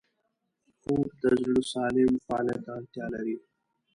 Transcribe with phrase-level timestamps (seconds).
[0.79, 3.37] خوب د زړه سالم فعالیت ته اړتیا لري